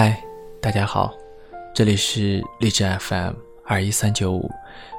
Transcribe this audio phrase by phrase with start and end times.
[0.00, 0.16] 嗨，
[0.60, 1.12] 大家好，
[1.74, 3.32] 这里是励志 FM
[3.64, 4.48] 二一三九五，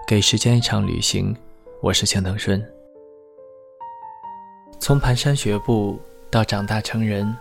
[0.06, 1.34] 给时间一场旅行，
[1.82, 2.62] 我是钱腾顺。
[4.78, 5.98] 从蹒跚学步
[6.30, 7.34] 到长大成人，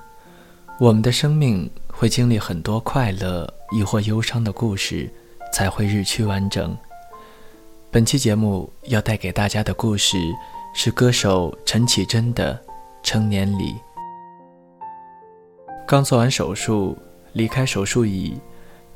[0.79, 5.11] 我们的生命会经历很多快乐亦或忧伤的故事，
[5.53, 6.79] 才会日趋完整。
[7.91, 10.17] 本期节目要带给大家的故事
[10.75, 12.55] 是歌手陈绮贞的
[13.03, 13.73] 《成年礼》。
[15.89, 16.97] 刚做完手术。
[17.33, 18.39] 离开手术椅，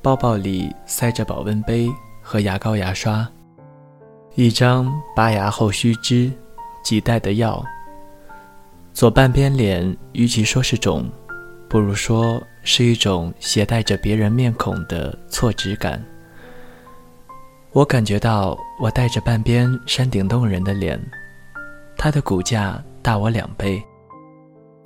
[0.01, 1.89] 包包里塞着保温杯
[2.21, 3.29] 和牙膏、牙刷，
[4.35, 6.31] 一张拔牙后须知
[6.83, 7.65] 几袋的药。
[8.93, 11.09] 左半边脸，与其说是肿，
[11.69, 16.03] 不如说是一种携带着别人面孔的错觉感。
[17.73, 21.01] 我感觉到我带着半边山顶洞人的脸，
[21.97, 23.83] 他的骨架大我两倍，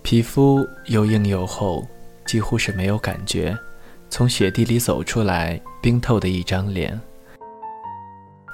[0.02, 1.84] 皮肤又硬又厚。
[2.26, 3.56] 几乎是没有感觉，
[4.10, 7.00] 从雪地里走出来，冰透的一张脸。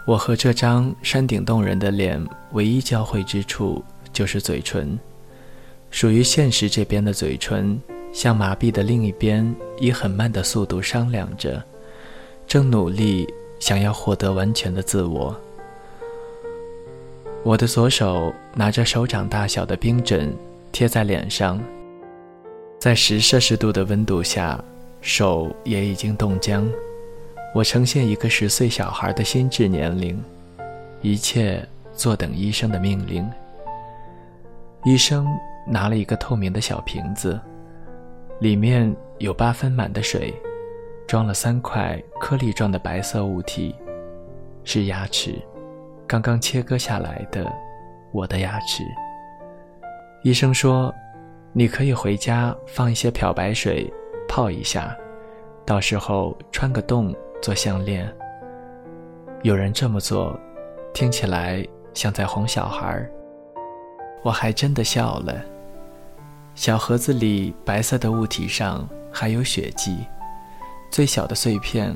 [0.06, 4.98] 我和这张山顶洞人的脸唯一交汇之处就是嘴唇，
[5.91, 7.81] 属于现实这边的嘴唇，
[8.12, 11.62] 像麻痹的另一边，以很慢的速度商量着，
[12.47, 13.27] 正努力
[13.59, 15.34] 想要获得完全的自我。
[17.45, 20.33] 我的左手拿着手掌大小的冰枕
[20.73, 21.62] 贴在脸上。
[22.83, 24.61] 在十摄氏度的温度下，
[25.01, 26.69] 手也已经冻僵。
[27.55, 30.21] 我呈现一个十岁小孩的心智年龄，
[31.01, 33.25] 一切坐等医生的命令。
[34.83, 35.25] 医生
[35.65, 37.41] 拿了一个透明的小瓶子，
[38.41, 40.35] 里面有八分满的水，
[41.07, 43.73] 装了三块颗粒状的白色物体，
[44.65, 45.41] 是牙齿，
[46.05, 47.49] 刚刚切割下来的，
[48.11, 48.83] 我的牙齿。
[50.25, 50.92] 医生说。
[51.55, 53.92] 你可以回家放一些漂白水，
[54.27, 54.96] 泡一下，
[55.67, 58.11] 到时候穿个洞做项链。
[59.42, 60.35] 有人这么做，
[60.95, 61.62] 听起来
[61.92, 63.12] 像在哄小孩儿
[64.23, 65.35] 我还真的笑了。
[66.55, 69.98] 小盒子里白色的物体上还有血迹，
[70.91, 71.95] 最小的碎片，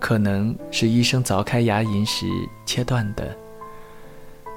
[0.00, 2.26] 可能是医生凿开牙龈时
[2.64, 3.36] 切断的。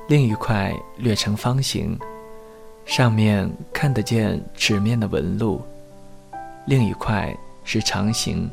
[0.07, 1.99] 另一块略呈方形。
[2.89, 5.61] 上面看得见纸面的纹路，
[6.65, 7.31] 另一块
[7.63, 8.49] 是长形，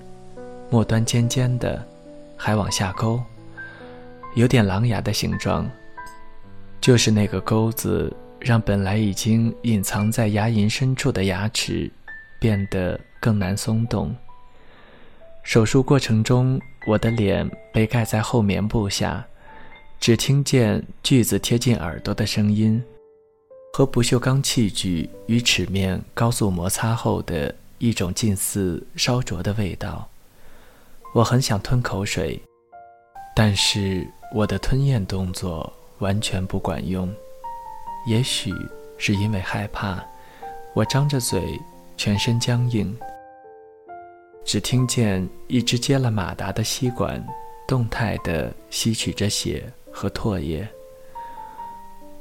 [0.69, 1.82] 末端尖尖的，
[2.36, 3.19] 还往下勾，
[4.34, 5.66] 有点狼牙的形状。
[6.82, 11.91] 就是那个钩子，让本来已经隐藏在牙龈深处的牙齿
[12.38, 14.14] 变得更难松动。
[15.42, 19.25] 手术过程中，我的脸被盖在厚棉布下，
[19.98, 22.84] 只听见锯子贴近耳朵的声音。
[23.76, 30.09] 和不锈钢器具与齿面高速摩擦后的一种近似烧灼的味道，
[31.12, 32.41] 我很想吞口水，
[33.34, 37.14] 但是我的吞咽动作完全不管用。
[38.09, 38.50] 也许
[38.97, 40.03] 是因为害怕，
[40.72, 41.60] 我张着嘴，
[41.98, 42.97] 全身僵硬。
[44.43, 47.22] 只听见一只接了马达的吸管，
[47.69, 50.66] 动态地吸取着血和唾液。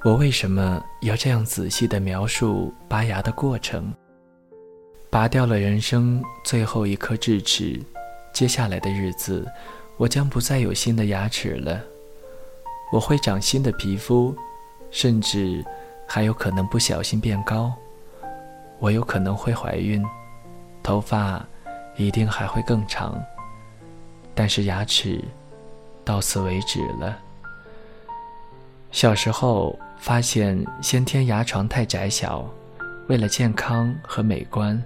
[0.05, 3.91] 我为什么要这样仔细地描述拔牙的过程？
[5.09, 7.81] 拔掉了人生最后一颗智齿，
[8.31, 9.51] 接下来的日子，
[9.97, 11.81] 我将不再有新的牙齿了。
[12.91, 14.35] 我会长新的皮肤，
[14.91, 15.66] 甚至
[16.07, 17.73] 还有可能不小心变高。
[18.77, 20.05] 我有可能会怀孕，
[20.83, 21.43] 头发
[21.97, 23.19] 一定还会更长。
[24.35, 25.19] 但是牙齿，
[26.03, 27.17] 到此为止了。
[28.95, 29.78] 小时候。
[29.97, 32.47] 发现先天牙床太窄小，
[33.07, 34.79] 为了健康和美观，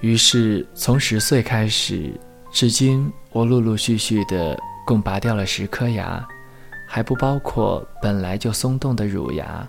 [0.00, 2.12] 于是从十岁开始，
[2.52, 4.56] 至今我陆陆续续的
[4.86, 6.24] 共拔掉了十颗牙，
[6.86, 9.66] 还不包括本来就松动的乳牙。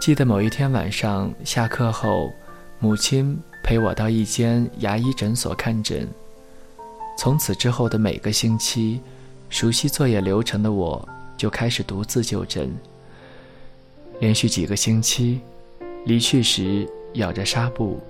[0.00, 2.32] 记得某一天晚上下课后，
[2.80, 6.08] 母亲陪我到一间牙医诊所看诊。
[7.16, 9.00] 从此之后的每个星期，
[9.48, 12.74] 熟悉作业流程的我就开始独自就诊。
[14.20, 15.40] 连续几个星期，
[16.04, 18.00] 离去时咬着纱布，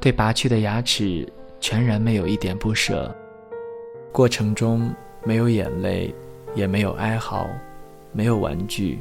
[0.00, 1.26] 对拔去的牙齿
[1.60, 3.14] 全然没有一点不舍。
[4.12, 4.92] 过程中
[5.22, 6.12] 没有眼泪，
[6.54, 7.46] 也没有哀嚎，
[8.12, 8.98] 没有玩具，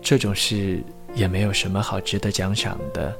[0.00, 0.82] 这种事
[1.14, 3.16] 也没有什么好值得奖赏的。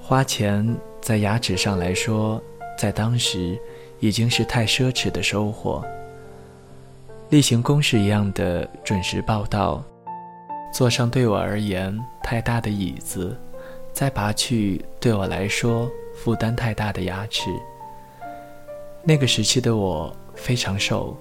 [0.00, 2.42] 花钱在牙齿上来说，
[2.78, 3.58] 在当时
[4.00, 5.84] 已经是太奢侈的收获。
[7.30, 9.82] 例行公事一样的准时报到。
[10.72, 13.38] 坐上对我而言太大的椅子，
[13.92, 17.50] 再拔去对我来说负担太大的牙齿。
[19.02, 21.16] 那个时期的我非常瘦，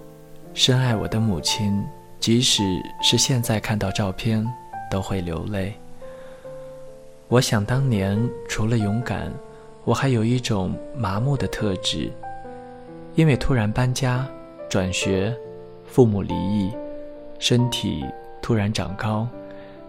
[0.53, 1.83] 深爱我的母亲，
[2.19, 2.63] 即使
[3.01, 4.45] 是现在看到照片
[4.89, 5.73] 都会流泪。
[7.27, 8.17] 我想当年
[8.47, 9.31] 除了勇敢，
[9.83, 12.11] 我还有一种麻木的特质，
[13.15, 14.25] 因为突然搬家、
[14.69, 15.35] 转学、
[15.87, 16.71] 父母离异，
[17.39, 18.05] 身体
[18.41, 19.27] 突然长高，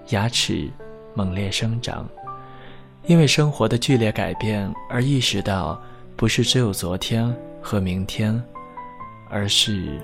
[0.09, 0.71] 牙齿
[1.13, 2.09] 猛烈生长，
[3.07, 5.79] 因为生活的剧烈改变而意识到，
[6.17, 8.43] 不是只有昨天和明天，
[9.29, 10.01] 而是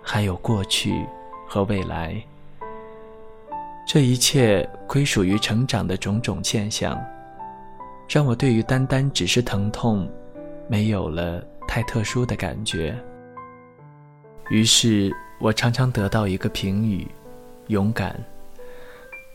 [0.00, 1.04] 还有过去
[1.48, 2.14] 和未来。
[3.84, 6.96] 这一切归属于成长的种种现象。
[8.08, 10.06] 让我对于单单只是疼痛，
[10.68, 12.94] 没有了太特殊的感觉。
[14.52, 15.10] 于是
[15.40, 17.10] 我常常得到一个评语：
[17.68, 18.14] 勇敢。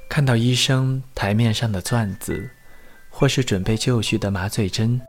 [0.07, 2.47] 看到医生台面上的钻子，
[3.09, 5.01] 或是准备就绪的麻醉针，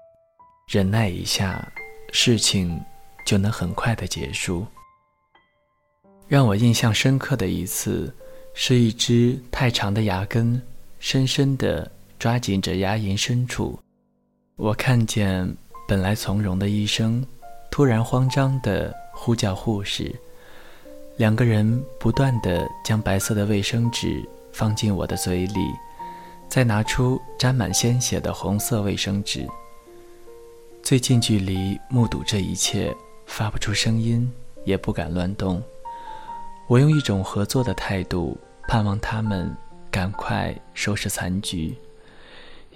[0.66, 1.70] 忍耐一下，
[2.10, 2.81] 事情
[3.26, 4.66] 就能很快的结束。
[6.26, 8.10] 让我印象深刻的一次，
[8.55, 10.60] 是一只太长的牙根，
[10.99, 11.88] 深深的。
[12.19, 13.78] 抓紧着牙龈深处，
[14.56, 15.56] 我看见
[15.87, 17.25] 本来从容的医生，
[17.70, 18.93] 突然慌张地
[19.29, 20.11] 呼叫护士。
[21.19, 25.71] 两个人不断地将白色的卫生纸放进我的嘴里，
[26.49, 29.47] 再拿出沾满鲜血的红色卫生纸。
[30.83, 32.91] 最近距离目睹这一切，
[33.27, 34.33] 发不出声音，
[34.65, 35.63] 也不敢乱动。
[36.67, 38.35] 我用一种合作的态度，
[38.67, 39.55] 盼望他们
[39.91, 41.77] 赶快收拾残局。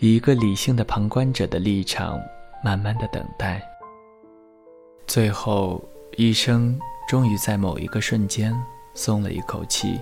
[0.01, 2.21] 以一个理性的旁观者的立场，
[2.63, 3.63] 慢慢的等待。
[5.07, 5.83] 最后，
[6.17, 6.79] 医生
[7.09, 8.55] 终于在某一个瞬间
[8.95, 10.01] 松了一口气，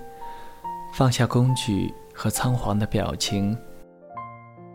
[0.92, 3.56] 放下工具和仓皇的表情，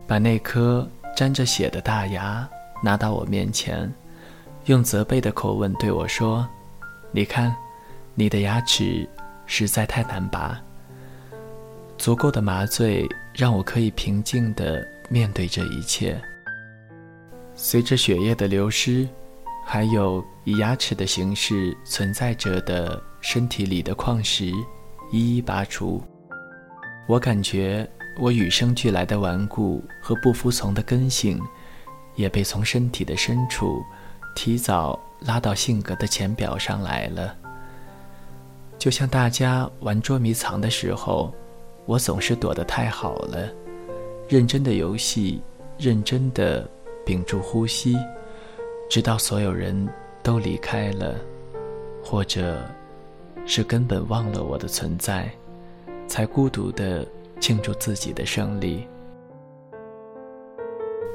[0.08, 2.48] 把那颗沾着血的大牙
[2.82, 3.92] 拿到我面前，
[4.66, 6.48] 用责备的口吻对我说
[7.12, 7.56] ：“你看，
[8.14, 9.08] 你的牙齿
[9.46, 10.60] 实在太难拔。”
[11.98, 14.86] 足够的麻醉让我可以平静的。
[15.08, 16.20] 面对这一切，
[17.54, 19.08] 随着血液的流失，
[19.64, 24.52] 还有以牙齿的形式存在着的身体里的矿石，
[25.12, 26.02] 一一拔除。
[27.08, 27.88] 我感觉
[28.20, 31.42] 我与生俱来的顽固和不服从的根性，
[32.16, 33.84] 也被从身体的深处
[34.36, 37.36] 提早拉到性格的浅表上来了。
[38.78, 41.34] 就像大家玩捉迷藏的时候，
[41.88, 43.50] 我总是躲得太好了。
[44.30, 45.42] 认真的游戏，
[45.80, 46.70] 认真的
[47.04, 47.98] 屏住呼吸，
[48.90, 49.88] 直到所有人
[50.26, 51.14] 都离开了，
[52.04, 52.58] 或者，
[53.46, 55.30] 是根本忘了我的存在，
[56.08, 57.06] 才孤独的
[57.40, 58.88] 庆祝自己的胜利。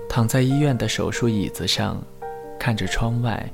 [0.08, 2.00] 躺在医院的手术椅子上，
[2.56, 3.50] 看着窗外，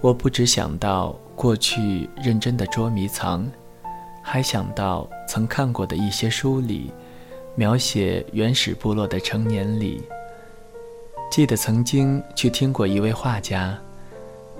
[0.00, 3.48] 我不只想到过去认真的捉迷藏，
[4.20, 6.90] 还想到曾看过的一些书里。
[7.54, 10.02] 描写原始部落的成年礼。
[11.28, 13.76] 记得曾经去听过一位画家，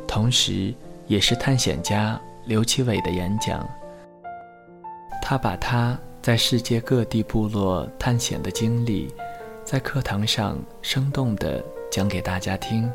[0.09, 0.75] 同时
[1.07, 3.65] 也是探险家刘奇伟的演讲。
[5.23, 9.15] 他把他在世界各地部落探险的经历，
[9.65, 12.91] 在课堂上生动地讲给大家听。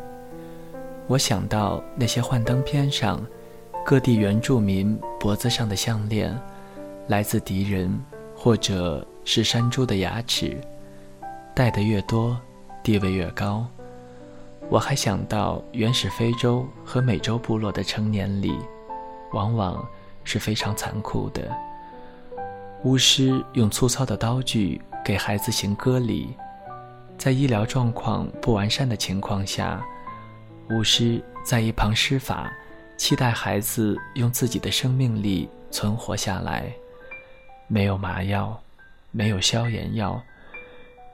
[1.08, 3.26] 我想到那些幻灯片上，
[3.86, 6.38] 各地原住民脖子上的项链，
[7.08, 7.98] 来自敌人，
[8.36, 9.08] 或者。
[9.26, 10.58] 是山猪的牙齿，
[11.56, 12.38] 戴得越多，
[12.84, 13.66] 地位越高。
[14.70, 18.58] 我还想到原始非洲和美洲部落的成年礼，
[19.32, 19.88] 往往
[20.24, 21.51] 是非常残酷的。
[22.84, 26.36] 巫师用粗糙的刀具给孩子行割礼，
[27.17, 29.84] 在医疗状况不完善的情况下，
[30.72, 32.51] 巫师在一旁施法，
[32.98, 36.72] 期待孩子用自己的生命力存活下来。
[37.67, 38.60] 没有麻药。
[39.15, 40.20] 没有消炎药，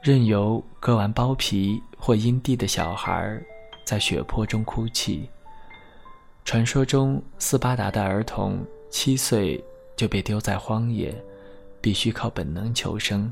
[0.01, 3.39] 任由割完包皮或阴蒂的小孩
[3.85, 5.29] 在血泊中哭泣。
[6.45, 9.63] 传说中，斯巴达的儿童七岁
[9.95, 11.13] 就被丢在荒野，
[11.81, 13.31] 必须靠本能求生。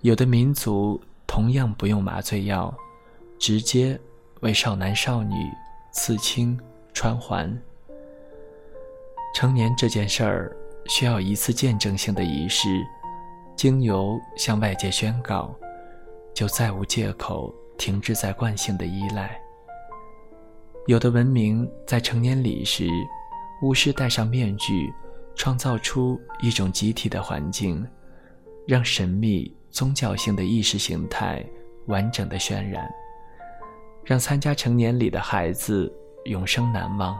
[0.00, 2.72] 有的民族同样不用麻醉药，
[3.38, 3.98] 直接
[4.40, 5.34] 为少男少女
[5.92, 6.58] 刺青
[6.92, 7.54] 穿环。
[9.34, 12.68] 成年这件事儿需要一次见证性的仪式。
[13.56, 15.54] 经由向外界宣告，
[16.34, 19.38] 就再无借口停滞在惯性的依赖。
[20.86, 22.88] 有的文明在成年礼时，
[23.62, 24.92] 巫师戴上面具，
[25.34, 27.86] 创造出一种集体的环境，
[28.66, 31.44] 让神秘宗教性的意识形态
[31.86, 32.86] 完整的渲染。
[34.04, 35.90] 让参加成年礼的孩子
[36.26, 37.18] 永生难忘。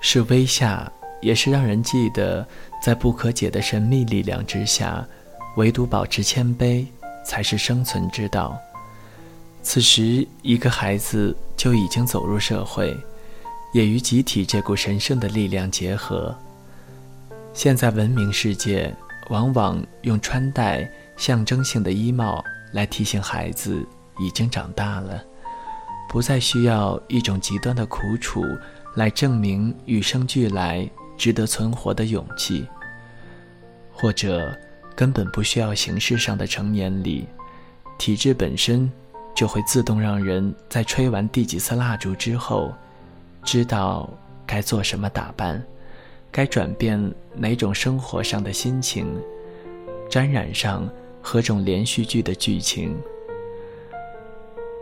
[0.00, 0.92] 是微下，
[1.22, 2.44] 也是让人记得，
[2.82, 5.06] 在不可解的神秘力量之下，
[5.56, 6.84] 唯独保持谦卑
[7.24, 8.58] 才是生存之道。
[9.68, 12.96] 此时，一个孩子就已经走入社会，
[13.72, 16.32] 也与集体这股神圣的力量结合。
[17.52, 18.94] 现在文明世界
[19.28, 22.44] 往往用穿戴象征性的衣帽
[22.74, 23.84] 来提醒孩子
[24.20, 25.20] 已经长大了，
[26.08, 28.44] 不再需要一种极端的苦楚
[28.94, 32.64] 来证明与生俱来值得存活的勇气，
[33.92, 34.56] 或者
[34.94, 37.26] 根本不需要形式上的成年礼，
[37.98, 38.88] 体制本身
[39.36, 42.72] 就会自动让人在吹完第几次蜡烛之后，
[43.44, 44.08] 知道
[44.46, 45.62] 该做什么打扮。
[46.32, 47.00] 该转变
[47.34, 49.06] 哪种生活上的心情，
[50.08, 50.88] 沾染上
[51.22, 52.96] 何种连续剧的剧情。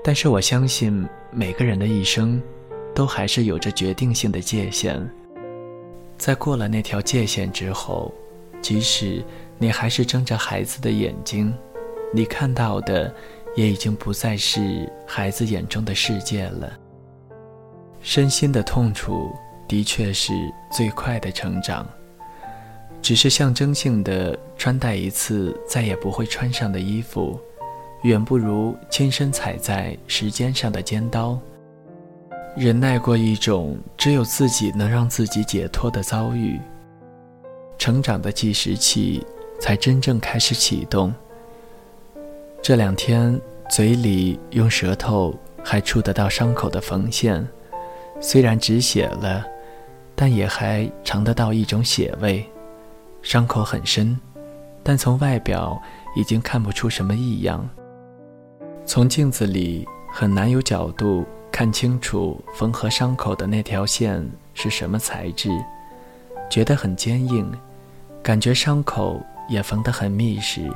[0.02, 2.40] 但是我相信每个人的一生，
[2.94, 5.00] 都还是有着决定性的界限。
[6.16, 8.12] 在过了那条界限之后，
[8.61, 9.25] 即使
[9.58, 11.52] 你还是睁着孩子的眼睛，
[12.12, 13.14] 你看到的
[13.54, 16.73] 也已经不再是孩子眼中的世界了。
[18.00, 19.30] 身心的痛楚。
[19.66, 20.34] 的确是
[20.70, 21.88] 最快的成长，
[23.00, 27.40] 只是象征性的穿戴一次再也不会穿上的衣服，
[28.02, 31.40] 远不如亲身踩在时间上的尖刀，
[32.54, 36.61] 忍耐过一种只有自己能让自己解脱的遭遇，
[37.78, 39.26] 成长的计时器
[39.58, 41.12] 才真正开始启动。
[42.64, 47.47] 这两天嘴里用舌头还触得到伤口的缝线，
[48.23, 49.44] 虽然止血了。
[50.14, 52.42] 但也还尝得到一种血味，
[53.21, 54.18] 伤口很深，
[54.83, 55.78] 但从外表
[56.16, 57.68] 已经看不出什么异样。
[58.87, 65.50] 从镜子里很难有角度看清楚缝合伤口的那条线是什么材质，
[66.49, 67.52] 觉得很坚硬，
[68.23, 70.71] 感觉伤口也缝得很密实，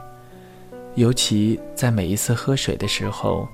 [0.99, 3.49] 尤其在每一次喝水的时候，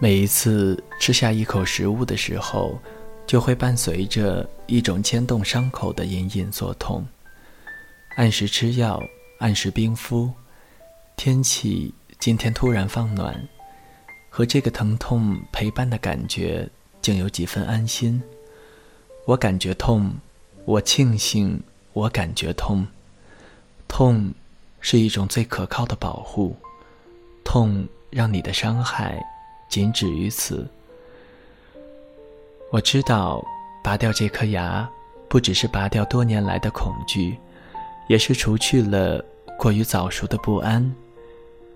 [0.00, 2.80] 每一次吃下一口食物的时候。
[3.24, 7.06] 就会伴随着一种牵动伤口的隐隐作痛。
[8.16, 9.00] 按时吃药，
[9.38, 10.30] 按时冰敷。
[11.16, 13.48] 天气今天突然放暖，
[14.28, 16.68] 和这个疼痛陪伴的感觉，
[17.00, 18.20] 竟有几分安心。
[19.24, 20.12] 我感觉痛，
[20.64, 21.62] 我庆幸
[21.92, 22.86] 我感觉痛。
[23.86, 24.34] 痛
[24.82, 26.54] 是一种最可靠的保护，
[27.42, 29.24] 痛让你的伤害
[29.70, 30.68] 仅止于此。
[32.70, 33.42] 我知道，
[33.82, 34.86] 拔掉这颗牙，
[35.28, 37.38] 不只是拔掉多年来的恐惧，
[38.08, 39.24] 也是除去了
[39.56, 40.94] 过于早熟的不安，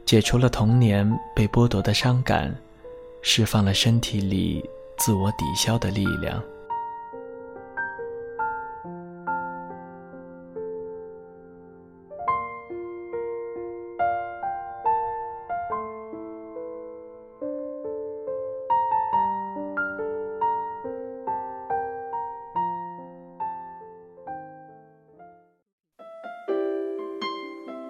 [0.05, 2.55] 解除了童年被剥夺的伤感，
[3.23, 6.43] 释放了身体里自我抵消的力量。